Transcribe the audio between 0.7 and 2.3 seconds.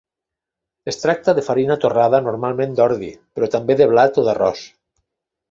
Es tracta de farina torrada,